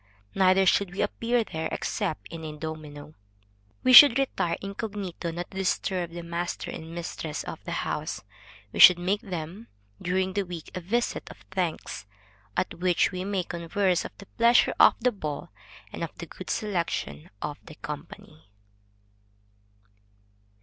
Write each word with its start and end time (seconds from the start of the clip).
Neither 0.33 0.65
should 0.65 0.91
we 0.93 1.03
appear 1.03 1.43
there 1.43 1.69
except 1.71 2.27
in 2.29 2.43
a 2.43 2.57
domino. 2.57 3.13
We 3.83 3.93
should 3.93 4.17
retire 4.17 4.57
incognito, 4.59 5.29
not 5.29 5.51
to 5.51 5.57
disturb 5.57 6.09
the 6.09 6.23
master 6.23 6.71
and 6.71 6.95
mistress 6.95 7.43
of 7.43 7.63
the 7.65 7.71
house; 7.85 8.23
we 8.73 8.79
should 8.79 8.97
make 8.97 9.21
them 9.21 9.67
during 10.01 10.33
the 10.33 10.41
week, 10.41 10.71
a 10.73 10.81
visit 10.81 11.29
of 11.29 11.37
thanks, 11.51 12.07
at 12.57 12.73
which 12.79 13.11
we 13.11 13.23
may 13.23 13.43
converse 13.43 14.03
of 14.03 14.17
the 14.17 14.25
pleasure 14.25 14.73
of 14.79 14.95
the 15.01 15.11
ball 15.11 15.49
and 15.93 16.03
of 16.03 16.17
the 16.17 16.25
good 16.25 16.49
selection 16.49 17.29
of 17.39 17.59
the 17.67 17.75
company. 17.75 18.47